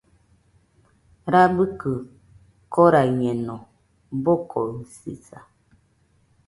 [1.31, 1.91] Rabɨkɨ
[2.73, 3.55] koraɨñeno,
[4.23, 5.39] bokoɨsisa.